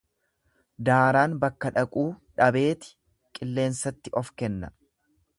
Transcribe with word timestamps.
Daaraan 0.87 1.35
bakka 1.43 1.69
dhaquu 1.75 2.05
dhabeeti 2.41 2.89
qilleensatti 3.39 4.15
of 4.23 4.33
kenna. 4.43 4.71